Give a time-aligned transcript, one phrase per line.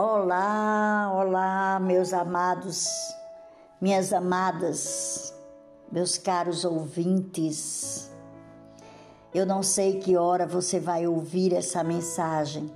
[0.00, 2.86] Olá, olá, meus amados,
[3.80, 5.34] minhas amadas,
[5.90, 8.08] meus caros ouvintes.
[9.34, 12.70] Eu não sei que hora você vai ouvir essa mensagem,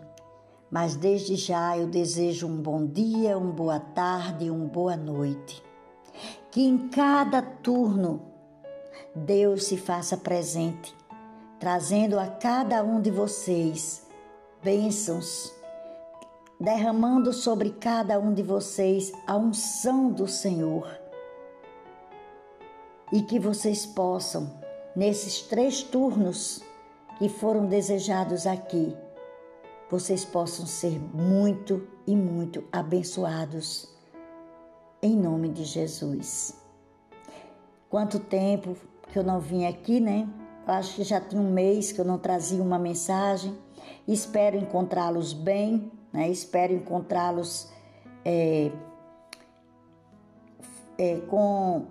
[0.69, 5.63] mas desde já eu desejo um bom dia, uma boa tarde uma boa noite.
[6.51, 8.21] Que em cada turno
[9.15, 10.93] Deus se faça presente,
[11.61, 14.09] trazendo a cada um de vocês
[14.61, 15.62] bênçãos
[16.63, 20.89] derramando sobre cada um de vocês a unção do Senhor.
[23.13, 24.49] E que vocês possam,
[24.95, 26.63] nesses três turnos
[27.19, 28.97] que foram desejados aqui,
[29.91, 33.93] vocês possam ser muito e muito abençoados.
[35.03, 36.55] Em nome de Jesus.
[37.91, 38.77] Quanto tempo
[39.13, 40.29] que eu não vim aqui, né?
[40.67, 43.59] Eu acho que já tinha um mês que eu não trazia uma mensagem.
[44.07, 46.29] Espero encontrá-los bem né?
[46.29, 47.73] Espero encontrá-los
[48.25, 48.71] é,
[50.99, 51.87] é, com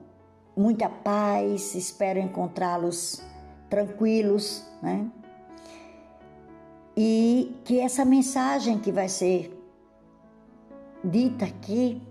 [0.55, 3.21] muita paz, espero encontrá-los
[3.69, 5.09] tranquilos, né?
[6.95, 9.57] E que essa mensagem que vai ser
[11.03, 12.01] dita aqui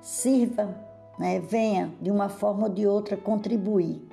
[0.00, 0.74] sirva,
[1.18, 1.40] né?
[1.40, 4.08] venha de uma forma ou de outra contribuir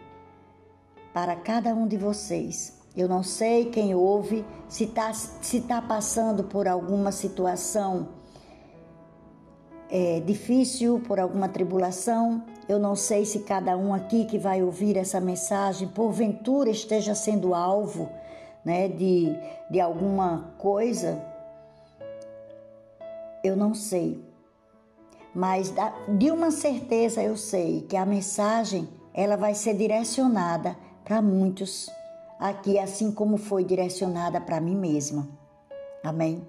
[1.14, 6.44] para cada um de vocês eu não sei quem ouve, se está se tá passando
[6.44, 8.10] por alguma situação
[9.90, 12.44] é, difícil, por alguma tribulação.
[12.68, 17.56] Eu não sei se cada um aqui que vai ouvir essa mensagem, porventura esteja sendo
[17.56, 18.10] alvo
[18.64, 19.36] né, de,
[19.70, 21.22] de alguma coisa.
[23.44, 24.24] Eu não sei.
[25.34, 25.74] Mas
[26.18, 31.90] de uma certeza eu sei que a mensagem ela vai ser direcionada para muitos
[32.40, 35.28] aqui, assim como foi direcionada para mim mesma.
[36.04, 36.48] Amém?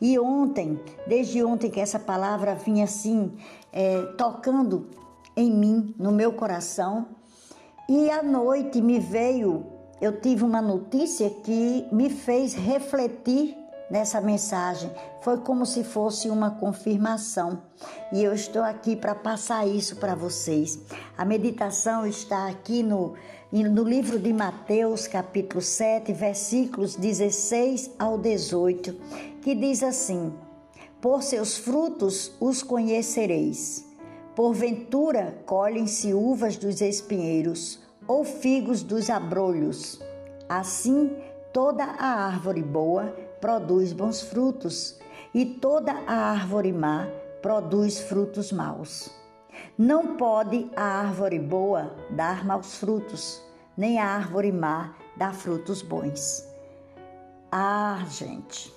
[0.00, 3.32] E ontem, desde ontem que essa palavra vinha assim,
[3.72, 4.88] é, tocando
[5.36, 7.06] em mim, no meu coração,
[7.88, 9.64] e à noite me veio,
[10.00, 13.56] eu tive uma notícia que me fez refletir
[13.90, 14.90] nessa mensagem.
[15.22, 17.62] Foi como se fosse uma confirmação.
[18.12, 20.78] E eu estou aqui para passar isso para vocês.
[21.16, 23.14] A meditação está aqui no
[23.50, 28.94] no livro de Mateus, capítulo 7, versículos 16 ao 18,
[29.40, 30.34] que diz assim:
[31.00, 33.86] Por seus frutos os conhecereis.
[34.36, 39.98] Porventura colhem-se uvas dos espinheiros ou figos dos abrolhos.
[40.46, 41.16] Assim,
[41.52, 43.06] toda a árvore boa
[43.40, 44.98] produz bons frutos,
[45.34, 47.08] e toda a árvore má
[47.40, 49.17] produz frutos maus.
[49.76, 53.42] Não pode a árvore boa dar maus frutos,
[53.76, 56.44] nem a árvore má dar frutos bons.
[57.50, 58.74] Ah, gente,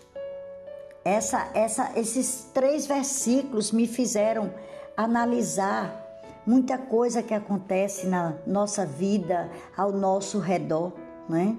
[1.03, 4.53] essa, essa, esses três versículos me fizeram
[4.96, 6.02] analisar
[6.46, 10.94] muita coisa que acontece na nossa vida, ao nosso redor,
[11.28, 11.56] né?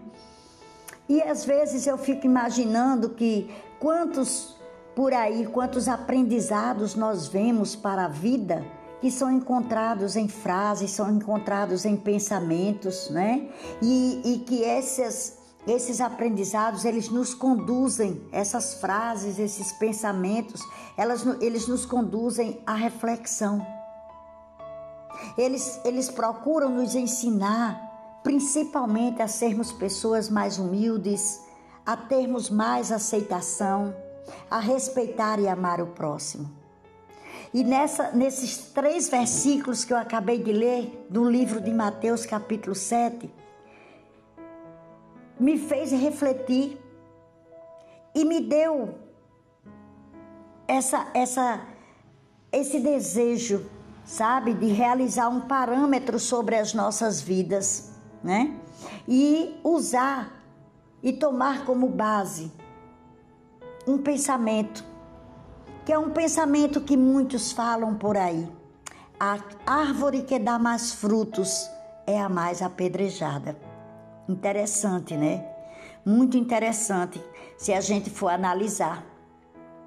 [1.09, 4.57] E às vezes eu fico imaginando que quantos
[4.95, 8.65] por aí, quantos aprendizados nós vemos para a vida
[9.03, 13.49] que são encontrados em frases, são encontrados em pensamentos, né?
[13.83, 20.63] E, e que esses, esses aprendizados, eles nos conduzem, essas frases, esses pensamentos,
[20.97, 23.67] elas, eles nos conduzem à reflexão.
[25.37, 31.41] Eles, eles procuram nos ensinar, principalmente a sermos pessoas mais humildes,
[31.85, 33.93] a termos mais aceitação,
[34.49, 36.62] a respeitar e amar o próximo.
[37.55, 42.75] E nessa, nesses três versículos que eu acabei de ler, do livro de Mateus, capítulo
[42.75, 43.31] 7,
[45.39, 46.81] me fez refletir
[48.15, 48.95] e me deu
[50.67, 51.61] essa, essa,
[52.51, 53.69] esse desejo,
[54.03, 57.93] sabe, de realizar um parâmetro sobre as nossas vidas,
[58.25, 58.57] né?
[59.07, 60.43] E usar
[61.03, 62.51] e tomar como base
[63.87, 64.92] um pensamento
[65.85, 68.49] que é um pensamento que muitos falam por aí.
[69.19, 71.69] A árvore que dá mais frutos
[72.07, 73.57] é a mais apedrejada.
[74.29, 75.47] Interessante, né?
[76.05, 77.23] Muito interessante
[77.57, 79.05] se a gente for analisar,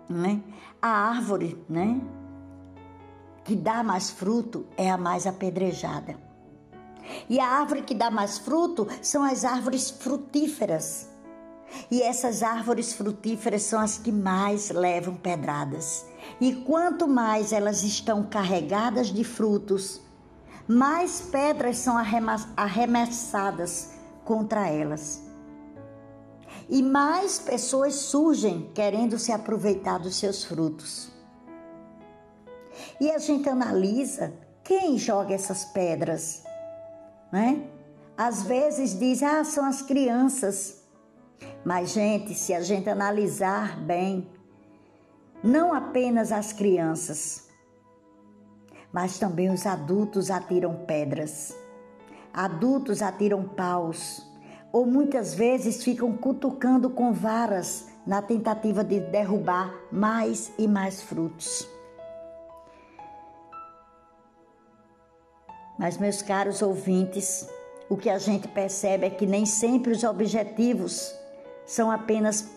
[0.10, 0.42] né?
[0.82, 2.00] A árvore, né?
[3.44, 6.16] Que dá mais fruto é a mais apedrejada.
[7.30, 11.10] E a árvore que dá mais fruto são as árvores frutíferas.
[11.90, 16.06] E essas árvores frutíferas são as que mais levam pedradas.
[16.40, 20.02] E quanto mais elas estão carregadas de frutos,
[20.68, 21.96] mais pedras são
[22.58, 23.92] arremessadas
[24.24, 25.22] contra elas.
[26.68, 31.12] e mais pessoas surgem querendo se aproveitar dos seus frutos.
[33.00, 34.34] E a gente analisa
[34.64, 36.44] quem joga essas pedras,
[37.32, 37.68] né?
[38.18, 40.85] Às vezes diz, ah, são as crianças.
[41.64, 44.30] Mas, gente, se a gente analisar bem,
[45.44, 47.50] não apenas as crianças,
[48.92, 51.56] mas também os adultos atiram pedras.
[52.34, 54.26] Adultos atiram paus,
[54.72, 61.68] ou muitas vezes ficam cutucando com varas na tentativa de derrubar mais e mais frutos.
[65.78, 67.50] Mas, meus caros ouvintes,
[67.90, 71.14] o que a gente percebe é que nem sempre os objetivos
[71.66, 72.50] são apenas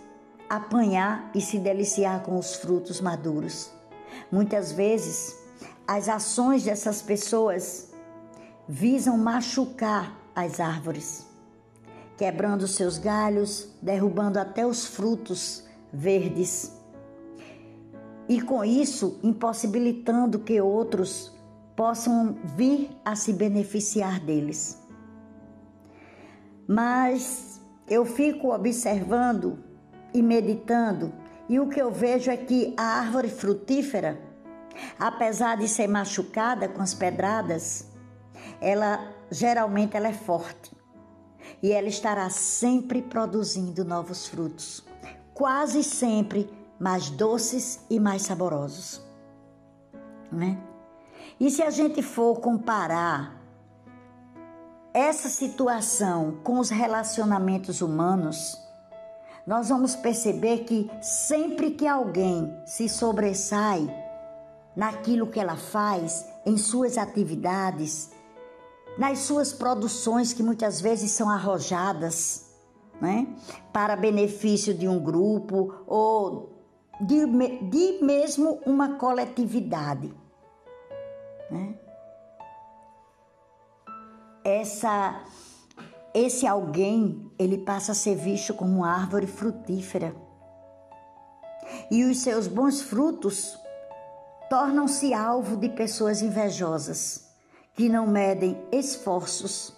[0.48, 3.70] apanhar e se deliciar com os frutos maduros.
[4.30, 5.36] Muitas vezes,
[5.86, 7.92] as ações dessas pessoas
[8.68, 11.26] visam machucar as árvores,
[12.16, 16.72] quebrando seus galhos, derrubando até os frutos verdes.
[18.28, 21.32] E com isso, impossibilitando que outros
[21.74, 24.78] possam vir a se beneficiar deles.
[26.66, 27.57] Mas
[27.88, 29.58] eu fico observando
[30.12, 31.12] e meditando,
[31.48, 34.20] e o que eu vejo é que a árvore frutífera,
[34.98, 37.88] apesar de ser machucada com as pedradas,
[38.60, 40.76] ela geralmente ela é forte
[41.62, 44.84] e ela estará sempre produzindo novos frutos,
[45.34, 49.02] quase sempre mais doces e mais saborosos,
[50.30, 50.58] né?
[51.40, 53.37] E se a gente for comparar
[54.98, 58.60] essa situação com os relacionamentos humanos,
[59.46, 63.88] nós vamos perceber que sempre que alguém se sobressai
[64.76, 68.10] naquilo que ela faz, em suas atividades,
[68.98, 72.46] nas suas produções que muitas vezes são arrojadas,
[73.00, 73.28] né,
[73.72, 76.58] para benefício de um grupo ou
[77.00, 77.24] de,
[77.70, 80.12] de mesmo uma coletividade
[81.50, 81.74] né?
[84.48, 85.24] Essa,
[86.14, 90.16] esse alguém, ele passa a ser visto como árvore frutífera.
[91.90, 93.58] E os seus bons frutos
[94.48, 97.28] tornam-se alvo de pessoas invejosas,
[97.74, 99.76] que não medem esforços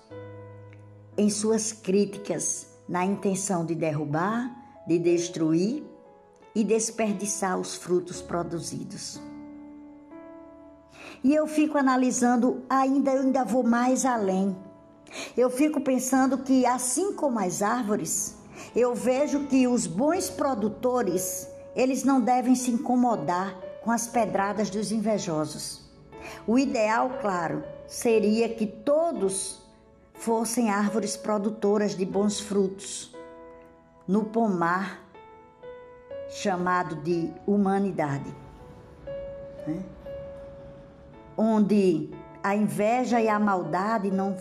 [1.18, 4.54] em suas críticas, na intenção de derrubar,
[4.86, 5.82] de destruir
[6.54, 9.20] e desperdiçar os frutos produzidos.
[11.22, 14.56] E eu fico analisando, ainda eu ainda vou mais além.
[15.36, 18.36] Eu fico pensando que assim como as árvores,
[18.74, 24.92] eu vejo que os bons produtores, eles não devem se incomodar com as pedradas dos
[24.92, 25.90] invejosos.
[26.46, 29.60] O ideal, claro, seria que todos
[30.14, 33.14] fossem árvores produtoras de bons frutos
[34.06, 35.00] no pomar
[36.28, 38.34] chamado de humanidade.
[39.66, 39.82] Né?
[41.42, 42.10] Onde
[42.42, 44.36] a inveja e a maldade não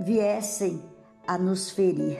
[0.00, 0.82] viessem
[1.24, 2.18] a nos ferir.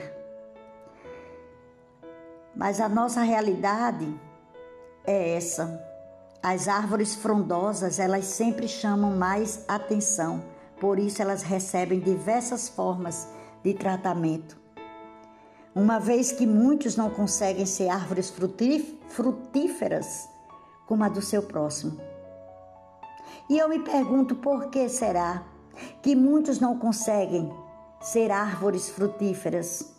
[2.55, 4.07] Mas a nossa realidade
[5.05, 5.85] é essa.
[6.41, 10.41] As árvores frondosas, elas sempre chamam mais atenção,
[10.79, 13.27] por isso elas recebem diversas formas
[13.61, 14.57] de tratamento.
[15.75, 18.33] Uma vez que muitos não conseguem ser árvores
[19.09, 20.29] frutíferas
[20.87, 22.10] como a do seu próximo.
[23.49, 25.43] E eu me pergunto por que será
[26.01, 27.51] que muitos não conseguem
[27.99, 29.93] ser árvores frutíferas?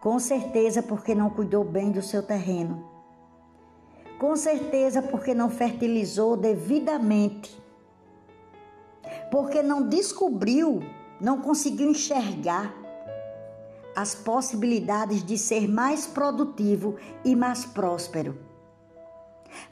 [0.00, 2.88] Com certeza porque não cuidou bem do seu terreno.
[4.18, 7.62] Com certeza porque não fertilizou devidamente.
[9.30, 10.82] Porque não descobriu,
[11.20, 12.74] não conseguiu enxergar
[13.96, 18.53] as possibilidades de ser mais produtivo e mais próspero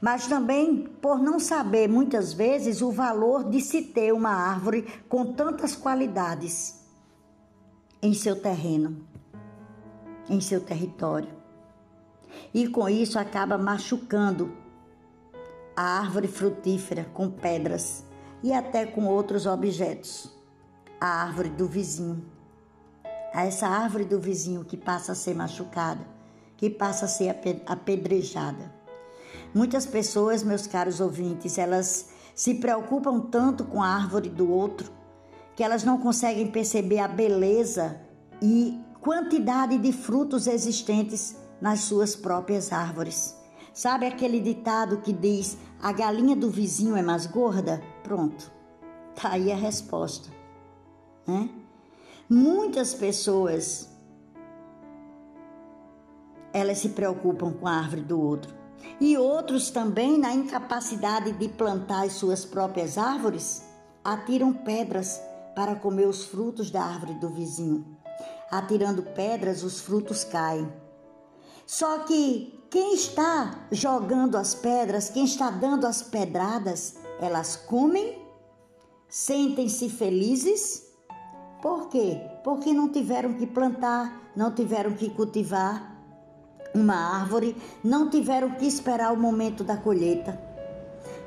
[0.00, 5.32] mas também por não saber muitas vezes o valor de se ter uma árvore com
[5.32, 6.80] tantas qualidades
[8.00, 9.06] em seu terreno,
[10.28, 11.30] em seu território.
[12.52, 14.52] E com isso acaba machucando
[15.76, 18.04] a árvore frutífera com pedras
[18.42, 20.30] e até com outros objetos.
[21.00, 22.24] A árvore do vizinho.
[23.32, 26.06] Essa árvore do vizinho que passa a ser machucada,
[26.56, 27.34] que passa a ser
[27.66, 28.81] apedrejada.
[29.54, 34.90] Muitas pessoas, meus caros ouvintes, elas se preocupam tanto com a árvore do outro
[35.54, 38.00] que elas não conseguem perceber a beleza
[38.40, 43.36] e quantidade de frutos existentes nas suas próprias árvores.
[43.74, 47.82] Sabe aquele ditado que diz: a galinha do vizinho é mais gorda?
[48.02, 48.50] Pronto,
[49.14, 50.30] tá aí a resposta.
[51.26, 51.50] Né?
[52.28, 53.88] Muitas pessoas
[56.52, 58.61] elas se preocupam com a árvore do outro.
[59.00, 63.62] E outros também, na incapacidade de plantar as suas próprias árvores,
[64.04, 65.20] atiram pedras
[65.54, 67.84] para comer os frutos da árvore do vizinho.
[68.50, 70.70] Atirando pedras, os frutos caem.
[71.66, 78.18] Só que quem está jogando as pedras, quem está dando as pedradas, elas comem,
[79.08, 80.90] sentem-se felizes.
[81.60, 82.20] Por quê?
[82.42, 85.91] Porque não tiveram que plantar, não tiveram que cultivar
[86.74, 90.40] uma árvore, não tiveram que esperar o momento da colheita.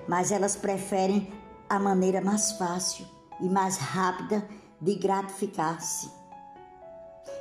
[0.07, 1.31] Mas elas preferem
[1.69, 3.05] a maneira mais fácil
[3.39, 4.47] e mais rápida
[4.79, 6.09] de gratificar-se.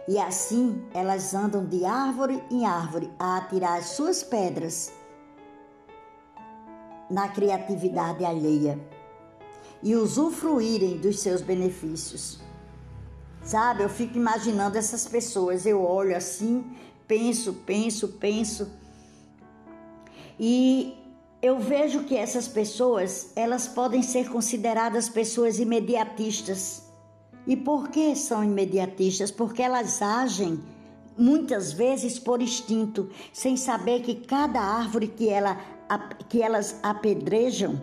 [0.07, 4.93] E assim elas andam de árvore em árvore a atirar as suas pedras
[7.11, 8.79] na criatividade alheia
[9.83, 12.41] e usufruírem dos seus benefícios.
[13.43, 16.65] Sabe, eu fico imaginando essas pessoas, eu olho assim,
[17.07, 18.71] penso, penso, penso,
[20.39, 20.97] e
[21.41, 26.83] eu vejo que essas pessoas, elas podem ser consideradas pessoas imediatistas.
[27.47, 29.31] E por que são imediatistas?
[29.31, 30.61] Porque elas agem
[31.17, 35.61] muitas vezes por instinto, sem saber que cada árvore que, ela,
[36.29, 37.81] que elas apedrejam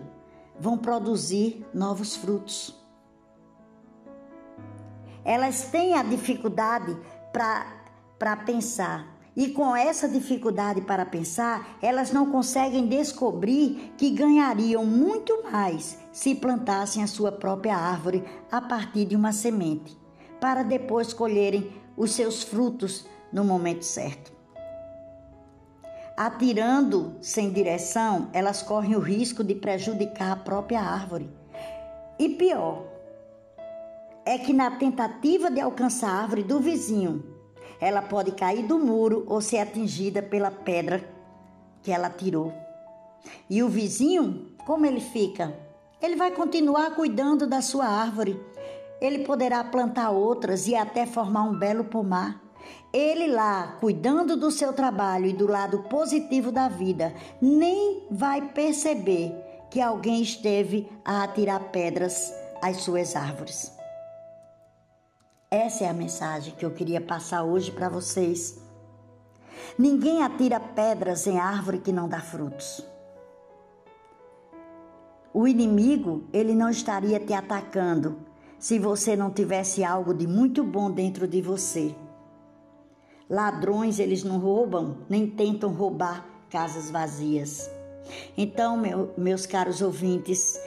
[0.59, 2.75] vão produzir novos frutos.
[5.23, 6.97] Elas têm a dificuldade
[7.31, 7.80] para
[8.45, 15.97] pensar, e com essa dificuldade para pensar, elas não conseguem descobrir que ganhariam muito mais
[16.11, 19.97] se plantassem a sua própria árvore a partir de uma semente,
[20.39, 24.31] para depois colherem os seus frutos no momento certo.
[26.17, 31.29] Atirando sem direção, elas correm o risco de prejudicar a própria árvore.
[32.19, 32.85] E pior,
[34.25, 37.30] é que na tentativa de alcançar a árvore do vizinho,
[37.81, 41.03] ela pode cair do muro ou ser atingida pela pedra
[41.81, 42.53] que ela tirou.
[43.50, 45.53] E o vizinho, como ele fica?
[46.00, 48.39] Ele vai continuar cuidando da sua árvore.
[49.01, 52.39] Ele poderá plantar outras e até formar um belo pomar.
[52.93, 59.33] Ele lá, cuidando do seu trabalho e do lado positivo da vida, nem vai perceber
[59.71, 63.80] que alguém esteve a atirar pedras às suas árvores.
[65.53, 68.58] Essa é a mensagem que eu queria passar hoje para vocês.
[69.77, 72.81] Ninguém atira pedras em árvore que não dá frutos.
[75.34, 78.20] O inimigo, ele não estaria te atacando
[78.58, 81.93] se você não tivesse algo de muito bom dentro de você.
[83.29, 87.70] Ladrões, eles não roubam, nem tentam roubar casas vazias.
[88.38, 90.58] Então, meu, meus caros ouvintes,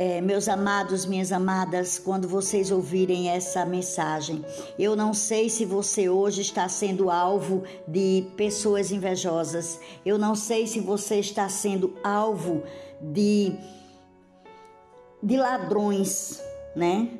[0.00, 4.42] é, meus amados, minhas amadas, quando vocês ouvirem essa mensagem,
[4.78, 10.66] eu não sei se você hoje está sendo alvo de pessoas invejosas, eu não sei
[10.66, 12.62] se você está sendo alvo
[12.98, 13.52] de,
[15.22, 16.42] de ladrões,
[16.74, 17.10] né?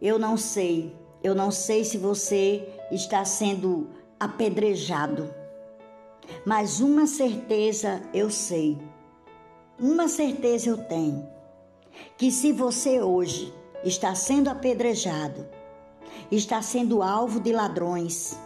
[0.00, 3.88] Eu não sei, eu não sei se você está sendo
[4.20, 5.34] apedrejado,
[6.46, 8.78] mas uma certeza eu sei,
[9.80, 11.41] uma certeza eu tenho
[12.16, 13.52] que se você hoje
[13.84, 15.46] está sendo apedrejado,
[16.30, 18.38] está sendo alvo de ladrões,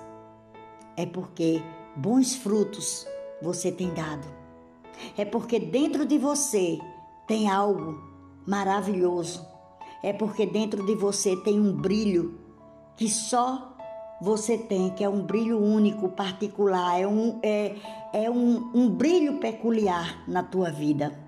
[0.97, 1.63] é porque
[1.95, 3.07] bons frutos
[3.41, 4.27] você tem dado.
[5.17, 6.79] É porque dentro de você
[7.27, 8.01] tem algo
[8.47, 9.47] maravilhoso.
[10.03, 12.39] É porque dentro de você tem um brilho
[12.97, 13.77] que só
[14.21, 17.77] você tem, que é um brilho único, particular, é um, é,
[18.13, 21.26] é um, um brilho peculiar na tua vida.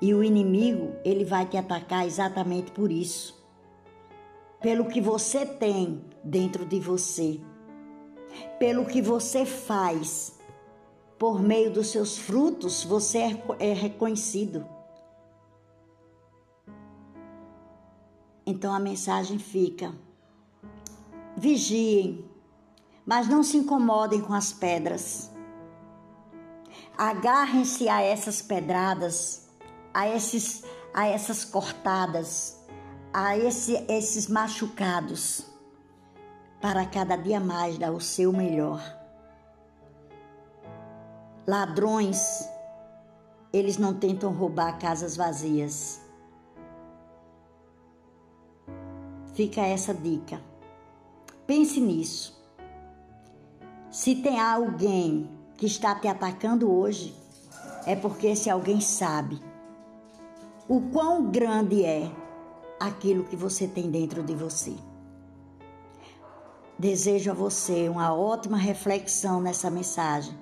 [0.00, 3.36] E o inimigo, ele vai te atacar exatamente por isso.
[4.60, 7.40] Pelo que você tem dentro de você.
[8.58, 10.38] Pelo que você faz.
[11.18, 14.64] Por meio dos seus frutos, você é, é reconhecido.
[18.46, 19.92] Então a mensagem fica:
[21.36, 22.24] vigiem,
[23.04, 25.30] mas não se incomodem com as pedras.
[26.96, 29.47] Agarrem-se a essas pedradas
[29.92, 30.64] a, esses,
[30.94, 32.58] a essas cortadas,
[33.12, 35.46] a esse, esses machucados,
[36.60, 38.82] para cada dia mais dar o seu melhor.
[41.46, 42.48] Ladrões,
[43.52, 46.00] eles não tentam roubar casas vazias.
[49.34, 50.40] Fica essa dica.
[51.46, 52.36] Pense nisso.
[53.90, 57.14] Se tem alguém que está te atacando hoje,
[57.86, 59.47] é porque esse alguém sabe
[60.68, 62.10] o quão grande é
[62.78, 64.74] aquilo que você tem dentro de você.
[66.78, 70.36] Desejo a você uma ótima reflexão nessa mensagem.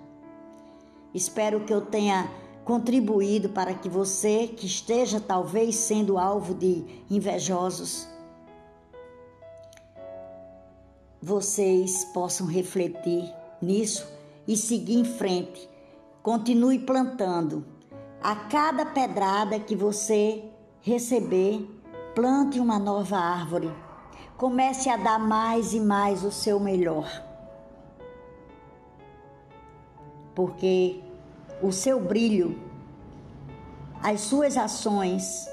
[1.15, 2.29] Espero que eu tenha
[2.65, 8.09] contribuído para que você, que esteja talvez sendo alvo de invejosos,
[11.23, 14.07] vocês possam refletir nisso
[14.47, 15.69] e seguir em frente.
[16.23, 17.76] Continue plantando.
[18.27, 20.43] A cada pedrada que você
[20.81, 21.65] receber,
[22.13, 23.73] plante uma nova árvore
[24.37, 27.09] Comece a dar mais e mais o seu melhor.
[30.35, 31.03] Porque
[31.63, 32.61] o seu brilho,
[34.03, 35.49] as suas ações,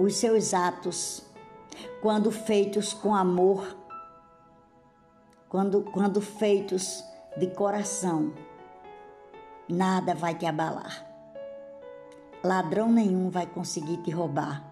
[0.00, 1.22] os seus atos,
[2.00, 3.76] quando feitos com amor,
[5.50, 7.04] quando, quando feitos
[7.36, 8.32] de coração,
[9.68, 11.13] nada vai te abalar.
[12.44, 14.62] Ladrão nenhum vai conseguir te roubar,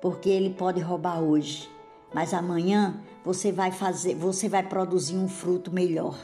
[0.00, 1.70] porque ele pode roubar hoje,
[2.14, 6.18] mas amanhã você vai fazer, você vai produzir um fruto melhor,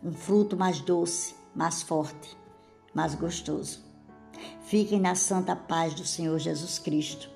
[0.00, 2.38] um fruto mais doce, mais forte,
[2.94, 3.84] mais gostoso.
[4.60, 7.28] Fiquem na santa paz do Senhor Jesus Cristo.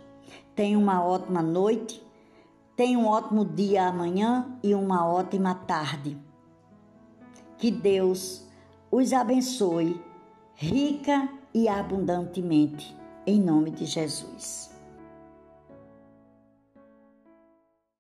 [0.54, 2.00] Tenham uma ótima noite,
[2.76, 6.16] tenham um ótimo dia amanhã e uma ótima tarde.
[7.58, 8.46] Que Deus
[8.88, 10.00] os abençoe
[10.54, 14.69] rica e abundantemente, em nome de Jesus.